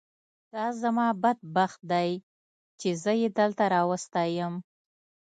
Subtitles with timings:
[0.53, 2.11] دا زما بد بخت دی
[2.79, 4.55] چې زه یې دلته راوستی یم.